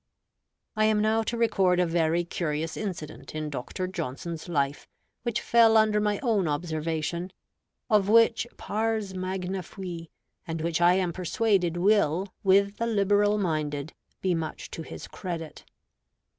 [0.75, 3.85] I am now to record a very curious incident in Dr.
[3.87, 4.87] Johnson's life
[5.21, 7.29] which fell under my own observation;
[7.87, 10.09] of which pars magna fui,
[10.47, 13.93] and which I am persuaded will, with the liberal minded,
[14.23, 15.65] be much to his credit.